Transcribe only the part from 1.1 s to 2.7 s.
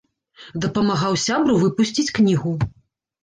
сябру выпусціць кнігу.